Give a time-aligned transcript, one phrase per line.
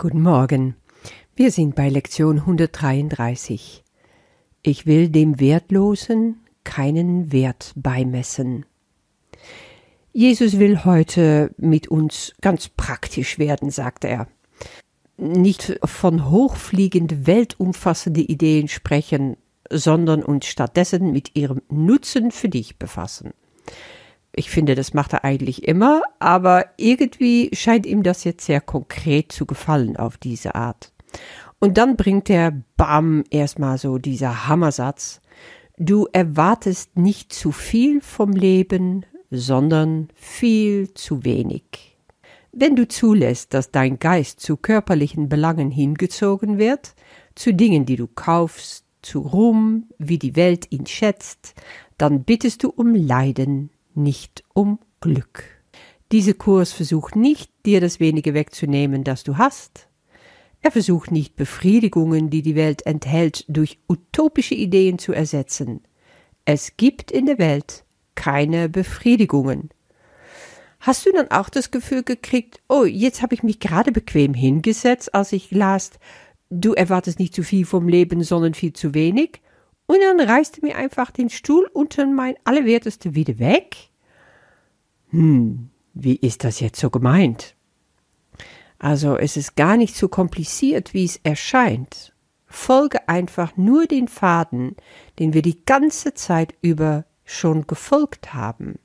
[0.00, 0.76] Guten Morgen.
[1.34, 3.82] Wir sind bei Lektion 133.
[4.62, 8.64] Ich will dem Wertlosen keinen Wert beimessen.
[10.12, 14.28] Jesus will heute mit uns ganz praktisch werden, sagt er.
[15.16, 19.36] Nicht von hochfliegend weltumfassende Ideen sprechen,
[19.68, 23.32] sondern uns stattdessen mit ihrem Nutzen für dich befassen.
[24.34, 29.32] Ich finde, das macht er eigentlich immer, aber irgendwie scheint ihm das jetzt sehr konkret
[29.32, 30.92] zu gefallen auf diese Art.
[31.58, 35.20] Und dann bringt er, bam, erstmal so dieser Hammersatz.
[35.76, 41.96] Du erwartest nicht zu viel vom Leben, sondern viel zu wenig.
[42.52, 46.94] Wenn du zulässt, dass dein Geist zu körperlichen Belangen hingezogen wird,
[47.34, 51.54] zu Dingen, die du kaufst, zu Ruhm, wie die Welt ihn schätzt,
[51.98, 55.44] dann bittest du um Leiden, nicht um Glück.
[56.10, 59.88] Dieser Kurs versucht nicht, dir das wenige wegzunehmen, das du hast.
[60.62, 65.82] Er versucht nicht, Befriedigungen, die die Welt enthält, durch utopische Ideen zu ersetzen.
[66.44, 69.68] Es gibt in der Welt keine Befriedigungen.
[70.80, 75.14] Hast du dann auch das Gefühl gekriegt, oh, jetzt habe ich mich gerade bequem hingesetzt,
[75.14, 75.90] als ich las,
[76.50, 79.42] du erwartest nicht zu viel vom Leben, sondern viel zu wenig?
[79.88, 83.88] Und dann reißt mir einfach den Stuhl unter mein Allerwerteste wieder weg?
[85.08, 87.54] Hm, wie ist das jetzt so gemeint?
[88.78, 92.12] Also es ist gar nicht so kompliziert, wie es erscheint.
[92.46, 94.76] Folge einfach nur den Faden,
[95.18, 98.78] den wir die ganze Zeit über schon gefolgt haben.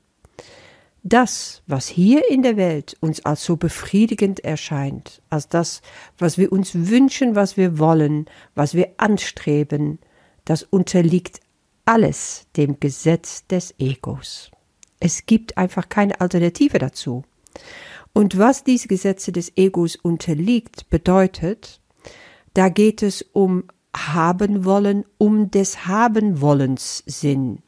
[1.02, 5.82] Das, was hier in der Welt uns als so befriedigend erscheint, als das,
[6.16, 8.24] was wir uns wünschen, was wir wollen,
[8.54, 9.98] was wir anstreben,
[10.44, 11.40] das unterliegt
[11.84, 14.50] alles dem Gesetz des Egos.
[15.00, 17.24] Es gibt einfach keine Alternative dazu.
[18.12, 21.80] Und was diese Gesetze des Egos unterliegt, bedeutet,
[22.54, 23.64] da geht es um
[23.96, 27.58] haben wollen, um des haben wollens Sinn.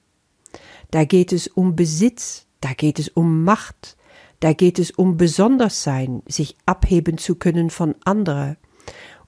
[0.91, 3.97] Da geht es um Besitz, da geht es um Macht,
[4.41, 8.57] da geht es um Besonderssein, sich abheben zu können von anderen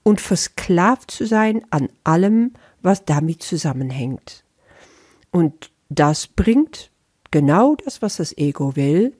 [0.02, 2.52] und versklavt zu sein an allem,
[2.88, 4.44] was damit zusammenhängt.
[5.30, 6.90] Und das bringt
[7.30, 9.14] genau das, was das Ego will,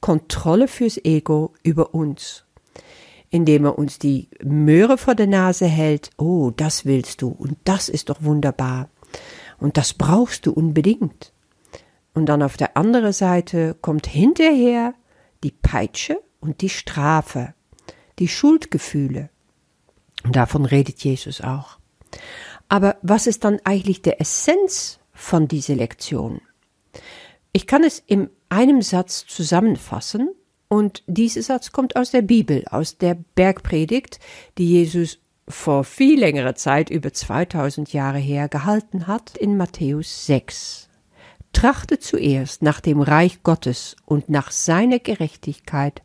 [0.00, 2.44] Kontrolle fürs Ego über uns.
[3.30, 7.88] Indem er uns die Möhre vor der Nase hält, oh, das willst du und das
[7.88, 8.88] ist doch wunderbar
[9.58, 11.32] und das brauchst du unbedingt.
[12.14, 14.94] Und dann auf der anderen Seite kommt hinterher
[15.44, 17.54] die Peitsche und die Strafe,
[18.18, 19.30] die Schuldgefühle.
[20.24, 21.78] Und davon redet Jesus auch.
[22.72, 26.40] Aber was ist dann eigentlich der Essenz von dieser Lektion?
[27.52, 30.30] Ich kann es in einem Satz zusammenfassen,
[30.68, 34.20] und dieser Satz kommt aus der Bibel, aus der Bergpredigt,
[34.56, 40.88] die Jesus vor viel längerer Zeit, über 2000 Jahre her, gehalten hat, in Matthäus 6.
[41.52, 46.00] Trachte zuerst nach dem Reich Gottes und nach seiner Gerechtigkeit,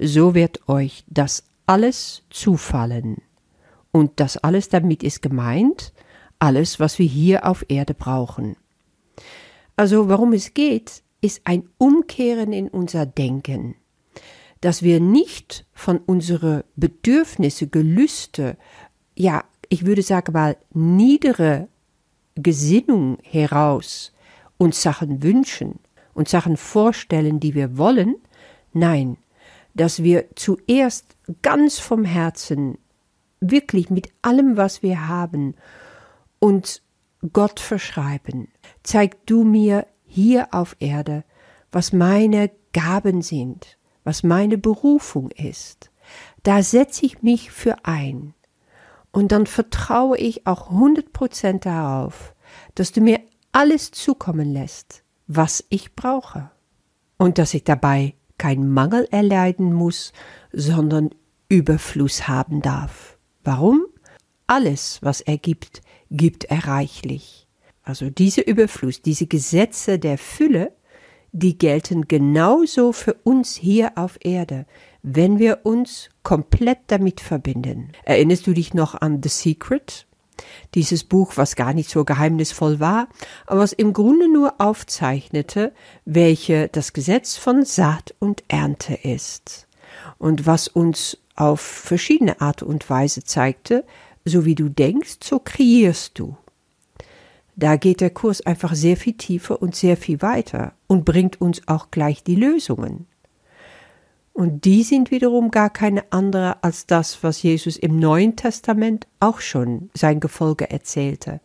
[0.00, 3.22] so wird euch das alles zufallen.
[3.92, 5.92] Und das alles damit ist gemeint,
[6.38, 8.56] alles, was wir hier auf Erde brauchen.
[9.76, 13.74] Also warum es geht, ist ein Umkehren in unser Denken,
[14.60, 18.56] dass wir nicht von unsere Bedürfnisse, Gelüste,
[19.16, 21.68] ja, ich würde sagen mal niedere
[22.34, 24.12] Gesinnung heraus
[24.56, 25.78] uns Sachen wünschen
[26.14, 28.16] und Sachen vorstellen, die wir wollen,
[28.72, 29.16] nein,
[29.74, 32.78] dass wir zuerst ganz vom Herzen,
[33.40, 35.54] wirklich mit allem, was wir haben,
[36.38, 36.82] uns
[37.32, 38.48] Gott verschreiben.
[38.82, 41.24] Zeig du mir hier auf Erde,
[41.72, 45.90] was meine Gaben sind, was meine Berufung ist.
[46.42, 48.34] Da setze ich mich für ein.
[49.10, 52.34] Und dann vertraue ich auch hundert Prozent darauf,
[52.74, 53.20] dass du mir
[53.52, 56.50] alles zukommen lässt, was ich brauche.
[57.16, 60.12] Und dass ich dabei kein Mangel erleiden muss,
[60.52, 61.10] sondern
[61.48, 63.18] Überfluss haben darf.
[63.42, 63.86] Warum?
[64.46, 67.46] Alles, was er gibt, gibt er reichlich.
[67.82, 70.72] Also diese Überfluss, diese Gesetze der Fülle,
[71.32, 74.66] die gelten genauso für uns hier auf Erde,
[75.02, 77.92] wenn wir uns komplett damit verbinden.
[78.04, 80.06] Erinnerst du dich noch an The Secret?
[80.74, 83.08] Dieses Buch, was gar nicht so geheimnisvoll war,
[83.46, 85.72] aber was im Grunde nur aufzeichnete,
[86.04, 89.66] welche das Gesetz von Saat und Ernte ist.
[90.18, 93.84] Und was uns auf verschiedene Art und Weise zeigte,
[94.28, 96.36] so wie du denkst, so kreierst du.
[97.56, 101.66] Da geht der Kurs einfach sehr viel tiefer und sehr viel weiter und bringt uns
[101.66, 103.06] auch gleich die Lösungen.
[104.32, 109.40] Und die sind wiederum gar keine andere als das, was Jesus im Neuen Testament auch
[109.40, 111.40] schon sein Gefolge erzählte.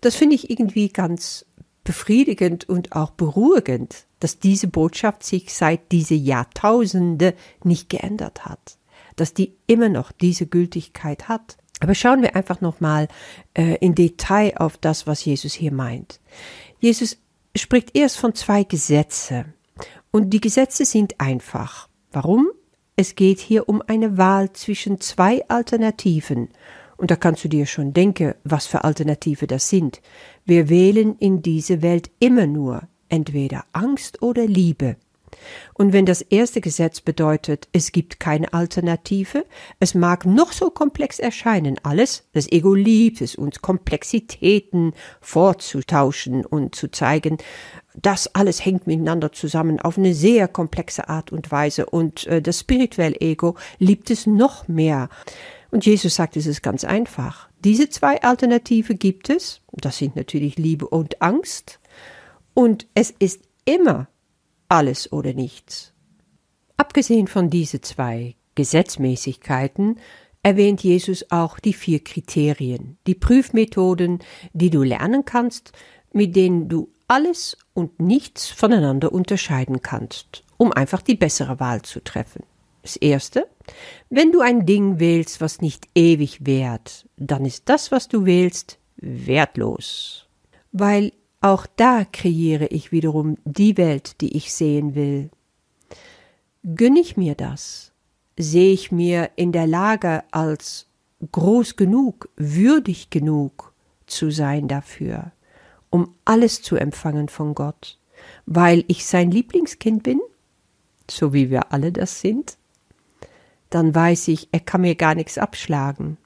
[0.00, 1.46] Das finde ich irgendwie ganz
[1.84, 8.78] befriedigend und auch beruhigend, dass diese Botschaft sich seit diese Jahrtausende nicht geändert hat,
[9.14, 11.56] dass die immer noch diese Gültigkeit hat.
[11.80, 13.08] Aber schauen wir einfach nochmal
[13.54, 16.20] äh, in Detail auf das, was Jesus hier meint.
[16.78, 17.18] Jesus
[17.56, 19.46] spricht erst von zwei Gesetze.
[20.10, 21.88] Und die Gesetze sind einfach.
[22.12, 22.48] Warum?
[22.96, 26.50] Es geht hier um eine Wahl zwischen zwei Alternativen.
[26.96, 30.00] Und da kannst du dir schon denken, was für Alternative das sind.
[30.44, 34.96] Wir wählen in diese Welt immer nur entweder Angst oder Liebe.
[35.74, 39.44] Und wenn das erste Gesetz bedeutet, es gibt keine Alternative,
[39.80, 46.74] es mag noch so komplex erscheinen, alles, das Ego liebt es, uns Komplexitäten vorzutauschen und
[46.74, 47.38] zu zeigen,
[47.94, 52.60] das alles hängt miteinander zusammen auf eine sehr komplexe Art und Weise und äh, das
[52.60, 55.08] spirituelle Ego liebt es noch mehr.
[55.70, 57.48] Und Jesus sagt, es ist ganz einfach.
[57.64, 61.80] Diese zwei Alternative gibt es, das sind natürlich Liebe und Angst,
[62.54, 64.06] und es ist immer
[64.74, 65.92] alles oder nichts.
[66.76, 70.00] Abgesehen von diese zwei Gesetzmäßigkeiten
[70.42, 74.18] erwähnt Jesus auch die vier Kriterien, die Prüfmethoden,
[74.52, 75.72] die du lernen kannst,
[76.12, 82.02] mit denen du alles und nichts voneinander unterscheiden kannst, um einfach die bessere Wahl zu
[82.02, 82.42] treffen.
[82.82, 83.48] Das erste,
[84.10, 88.78] wenn du ein Ding wählst, was nicht ewig währt, dann ist das, was du wählst,
[88.96, 90.26] wertlos.
[90.72, 91.12] Weil
[91.44, 95.28] auch da kreiere ich wiederum die Welt, die ich sehen will.
[96.74, 97.92] Gönn ich mir das?
[98.38, 100.86] Sehe ich mir in der Lage als
[101.32, 103.74] groß genug, würdig genug
[104.06, 105.32] zu sein dafür,
[105.90, 107.98] um alles zu empfangen von Gott,
[108.46, 110.22] weil ich sein Lieblingskind bin,
[111.10, 112.56] so wie wir alle das sind?
[113.68, 116.16] Dann weiß ich, er kann mir gar nichts abschlagen.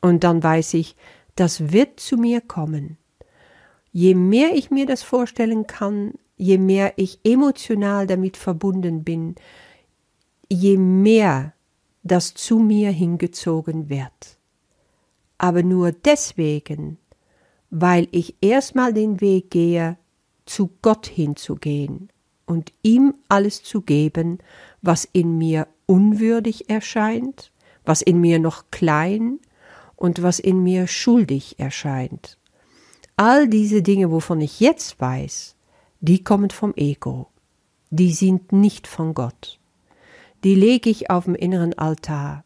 [0.00, 0.96] Und dann weiß ich,
[1.36, 2.96] das wird zu mir kommen
[3.92, 9.34] je mehr ich mir das vorstellen kann, je mehr ich emotional damit verbunden bin,
[10.48, 11.52] je mehr
[12.02, 14.38] das zu mir hingezogen wird.
[15.38, 16.98] Aber nur deswegen,
[17.70, 19.96] weil ich erstmal den Weg gehe,
[20.46, 22.10] zu Gott hinzugehen
[22.46, 24.38] und ihm alles zu geben,
[24.82, 27.52] was in mir unwürdig erscheint,
[27.84, 29.38] was in mir noch klein
[29.94, 32.39] und was in mir schuldig erscheint.
[33.22, 35.54] All diese Dinge, wovon ich jetzt weiß,
[36.00, 37.28] die kommen vom Ego.
[37.90, 39.58] Die sind nicht von Gott.
[40.42, 42.44] Die lege ich auf dem inneren Altar.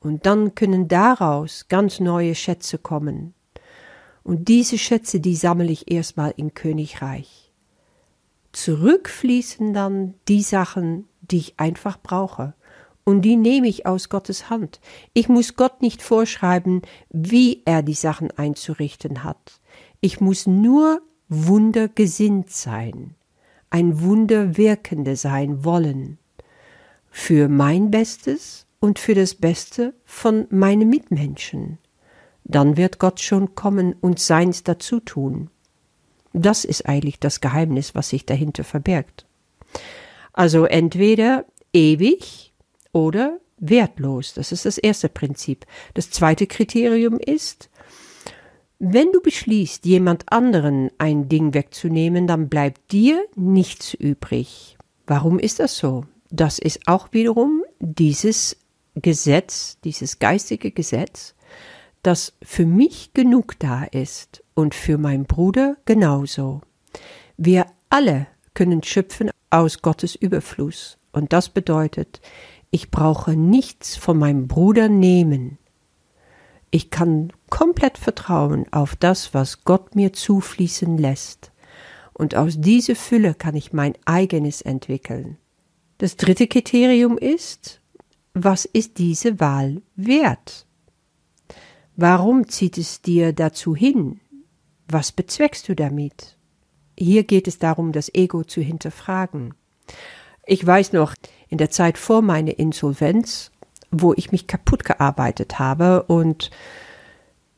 [0.00, 3.32] Und dann können daraus ganz neue Schätze kommen.
[4.22, 7.50] Und diese Schätze, die sammle ich erstmal im Königreich.
[8.52, 12.52] Zurückfließen dann die Sachen, die ich einfach brauche.
[13.04, 14.78] Und die nehme ich aus Gottes Hand.
[15.14, 19.61] Ich muss Gott nicht vorschreiben, wie er die Sachen einzurichten hat.
[20.04, 23.14] Ich muss nur wundergesinnt sein,
[23.70, 26.18] ein Wunderwirkende sein wollen,
[27.08, 31.78] für mein Bestes und für das Beste von meinen Mitmenschen.
[32.42, 35.50] Dann wird Gott schon kommen und seins dazu tun.
[36.32, 39.26] Das ist eigentlich das Geheimnis, was sich dahinter verbirgt.
[40.32, 42.52] Also entweder ewig
[42.90, 44.34] oder wertlos.
[44.34, 45.64] Das ist das erste Prinzip.
[45.94, 47.70] Das zweite Kriterium ist,
[48.84, 54.76] wenn du beschließt, jemand anderen ein Ding wegzunehmen, dann bleibt dir nichts übrig.
[55.06, 56.04] Warum ist das so?
[56.30, 58.56] Das ist auch wiederum dieses
[58.96, 61.36] Gesetz, dieses geistige Gesetz,
[62.02, 66.60] das für mich genug da ist und für meinen Bruder genauso.
[67.36, 70.98] Wir alle können schöpfen aus Gottes Überfluss.
[71.12, 72.20] Und das bedeutet,
[72.72, 75.58] ich brauche nichts von meinem Bruder nehmen.
[76.74, 81.52] Ich kann komplett vertrauen auf das, was Gott mir zufließen lässt.
[82.14, 85.36] Und aus dieser Fülle kann ich mein eigenes entwickeln.
[85.98, 87.82] Das dritte Kriterium ist,
[88.32, 90.66] was ist diese Wahl wert?
[91.94, 94.20] Warum zieht es dir dazu hin?
[94.88, 96.38] Was bezweckst du damit?
[96.98, 99.52] Hier geht es darum, das Ego zu hinterfragen.
[100.46, 101.14] Ich weiß noch,
[101.48, 103.51] in der Zeit vor meiner Insolvenz
[103.92, 106.50] wo ich mich kaputt gearbeitet habe und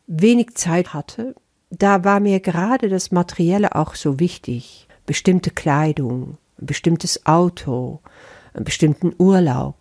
[0.07, 1.35] wenig Zeit hatte,
[1.71, 4.87] da war mir gerade das Materielle auch so wichtig.
[5.07, 8.01] Bestimmte Kleidung, ein bestimmtes Auto,
[8.53, 9.77] einen bestimmten Urlaub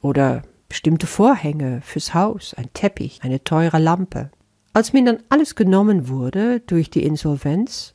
[0.00, 4.30] oder bestimmte Vorhänge fürs Haus, ein Teppich, eine teure Lampe.
[4.72, 7.94] Als mir dann alles genommen wurde durch die Insolvenz,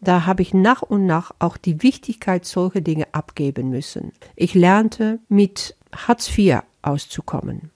[0.00, 4.12] da habe ich nach und nach auch die Wichtigkeit solcher Dinge abgeben müssen.
[4.34, 7.70] Ich lernte mit Hartz IV auszukommen.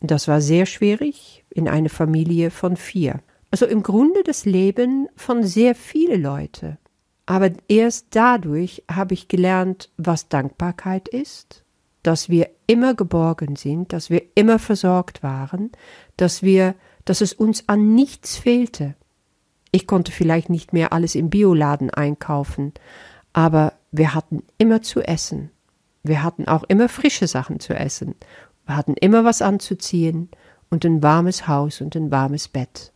[0.00, 3.20] Das war sehr schwierig in einer Familie von vier.
[3.50, 6.78] Also im Grunde das Leben von sehr vielen Leuten.
[7.26, 11.64] Aber erst dadurch habe ich gelernt, was Dankbarkeit ist,
[12.02, 15.72] dass wir immer geborgen sind, dass wir immer versorgt waren,
[16.16, 18.94] dass wir, dass es uns an nichts fehlte.
[19.72, 22.72] Ich konnte vielleicht nicht mehr alles im Bioladen einkaufen,
[23.32, 25.50] aber wir hatten immer zu essen.
[26.06, 28.14] Wir hatten auch immer frische Sachen zu essen.
[28.66, 30.28] Wir hatten immer was anzuziehen
[30.70, 32.92] und ein warmes Haus und ein warmes Bett.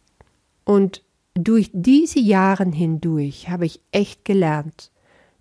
[0.64, 1.02] Und
[1.34, 4.90] durch diese Jahre hindurch habe ich echt gelernt,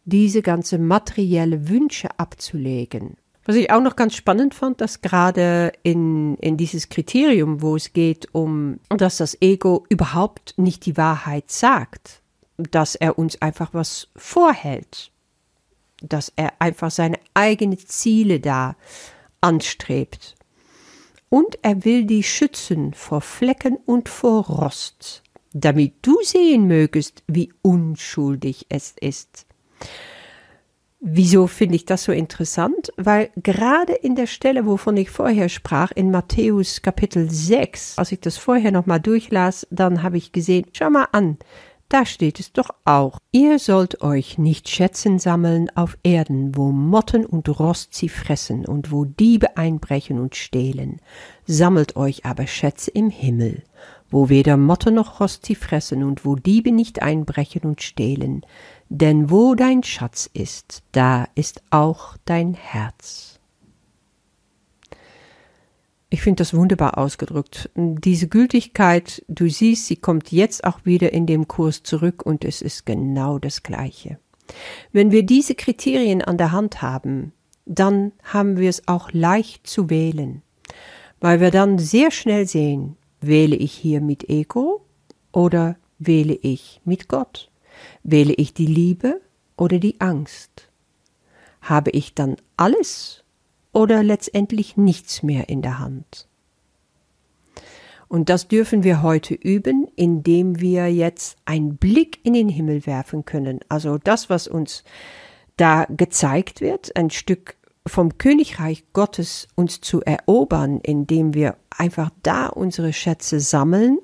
[0.05, 3.17] diese ganze materielle Wünsche abzulegen.
[3.45, 7.93] Was ich auch noch ganz spannend fand, dass gerade in, in dieses Kriterium, wo es
[7.93, 12.21] geht um, dass das Ego überhaupt nicht die Wahrheit sagt,
[12.57, 15.11] dass er uns einfach was vorhält,
[16.01, 18.75] dass er einfach seine eigenen Ziele da
[19.41, 20.36] anstrebt.
[21.29, 27.53] Und er will die schützen vor Flecken und vor Rost, damit du sehen mögest, wie
[27.62, 29.46] unschuldig es ist.
[31.01, 32.91] Wieso finde ich das so interessant?
[32.98, 38.20] Weil gerade in der Stelle, wovon ich vorher sprach, in Matthäus Kapitel 6, als ich
[38.20, 41.38] das vorher nochmal durchlas, dann habe ich gesehen, schau mal an,
[41.89, 43.17] da steht es doch auch.
[43.31, 48.91] Ihr sollt euch nicht Schätzen sammeln auf Erden, wo Motten und Rost sie fressen und
[48.91, 51.01] wo Diebe einbrechen und stehlen.
[51.48, 53.63] Sammelt euch aber Schätze im Himmel,
[54.12, 58.46] wo weder Motte noch Rost sie fressen und wo Diebe nicht einbrechen und stehlen.
[58.89, 63.38] Denn wo dein Schatz ist, da ist auch dein Herz.
[66.12, 67.70] Ich finde das wunderbar ausgedrückt.
[67.75, 72.63] Diese Gültigkeit, du siehst, sie kommt jetzt auch wieder in dem Kurs zurück und es
[72.63, 74.18] ist genau das Gleiche.
[74.92, 77.32] Wenn wir diese Kriterien an der Hand haben,
[77.66, 80.42] dann haben wir es auch leicht zu wählen,
[81.20, 84.84] weil wir dann sehr schnell sehen, wähle ich hier mit Ego
[85.32, 87.51] oder wähle ich mit Gott?
[88.01, 89.22] Wähle ich die Liebe
[89.58, 90.70] oder die Angst?
[91.62, 93.24] Habe ich dann alles
[93.71, 96.27] oder letztendlich nichts mehr in der Hand.
[98.07, 103.23] Und das dürfen wir heute üben, indem wir jetzt einen Blick in den Himmel werfen
[103.23, 103.59] können.
[103.69, 104.83] Also das, was uns
[105.57, 112.47] da gezeigt wird, ein Stück vom Königreich Gottes uns zu erobern, indem wir einfach da
[112.47, 113.99] unsere Schätze sammeln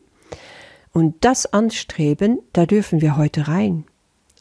[0.91, 3.85] und das anstreben, da dürfen wir heute rein.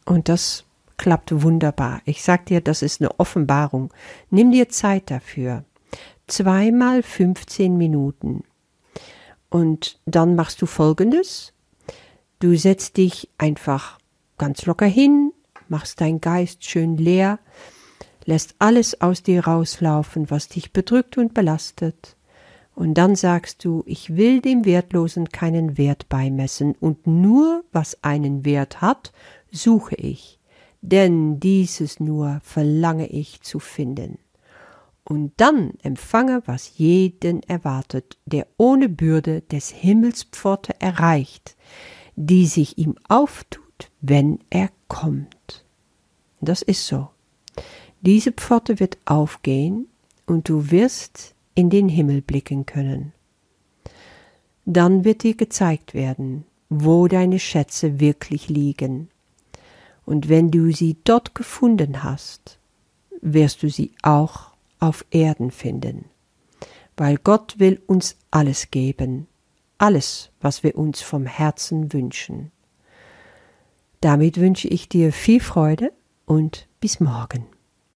[0.05, 0.65] Und das
[0.97, 2.01] klappt wunderbar.
[2.05, 3.93] Ich sag dir, das ist eine Offenbarung.
[4.31, 5.65] Nimm dir Zeit dafür.
[6.27, 8.45] Zweimal 15 Minuten.
[9.51, 11.53] Und dann machst du folgendes.
[12.41, 13.99] Du setzt dich einfach
[14.39, 15.33] ganz locker hin,
[15.69, 17.39] machst dein Geist schön leer,
[18.25, 22.17] lässt alles aus dir rauslaufen, was dich bedrückt und belastet.
[22.75, 28.45] Und dann sagst du, ich will dem Wertlosen keinen Wert beimessen, und nur was einen
[28.45, 29.13] Wert hat,
[29.53, 30.41] suche ich
[30.85, 34.19] denn dieses nur verlange ich zu finden.
[35.03, 41.57] Und dann empfange, was jeden erwartet, der ohne Bürde des Himmels Pforte erreicht,
[42.17, 45.65] die sich ihm auftut, wenn er kommt.
[46.43, 47.09] Das ist so.
[48.03, 49.89] Diese Pforte wird aufgehen
[50.27, 53.15] und du wirst in den Himmel blicken können.
[54.67, 59.09] Dann wird dir gezeigt werden, wo deine Schätze wirklich liegen
[60.07, 62.59] und wenn du sie dort gefunden hast,
[63.21, 66.07] wirst du sie auch auf Erden finden.
[66.97, 69.27] Weil Gott will uns alles geben,
[69.79, 72.53] alles, was wir uns vom Herzen wünschen.
[74.01, 75.93] Damit wünsche ich dir viel Freude
[76.27, 77.47] und bis morgen.